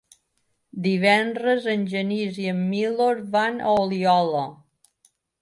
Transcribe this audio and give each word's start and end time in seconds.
Divendres 0.85 1.67
en 1.73 1.83
Genís 1.91 2.39
i 2.45 2.49
en 2.55 2.65
Milos 2.73 3.21
van 3.37 3.61
a 3.61 3.77
Oliola. 3.83 4.43